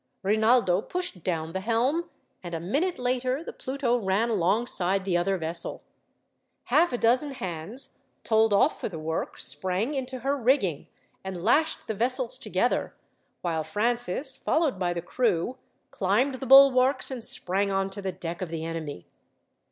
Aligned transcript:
Rinaldo 0.23 0.81
pushed 0.81 1.23
down 1.23 1.51
the 1.51 1.59
helm, 1.59 2.09
and 2.41 2.55
a 2.55 2.59
minute 2.59 2.97
later 2.97 3.43
the 3.43 3.53
Pluto 3.53 3.97
ran 3.97 4.31
alongside 4.31 5.05
the 5.05 5.15
other 5.15 5.37
vessel. 5.37 5.83
Half 6.63 6.91
a 6.91 6.97
dozen 6.97 7.33
hands, 7.33 7.99
told 8.23 8.51
off 8.51 8.81
for 8.81 8.89
the 8.89 8.97
work, 8.97 9.37
sprang 9.37 9.93
into 9.93 10.21
her 10.21 10.35
rigging, 10.35 10.87
and 11.23 11.43
lashed 11.43 11.85
the 11.87 11.93
vessels 11.93 12.39
together; 12.39 12.95
while 13.43 13.63
Francis, 13.63 14.35
followed 14.35 14.79
by 14.79 14.91
the 14.91 15.03
crew, 15.03 15.59
climbed 15.91 16.33
the 16.39 16.47
bulwarks 16.47 17.11
and 17.11 17.23
sprang 17.23 17.71
on 17.71 17.91
to 17.91 18.01
the 18.01 18.11
deck 18.11 18.41
of 18.41 18.49
the 18.49 18.65
enemy. 18.65 19.05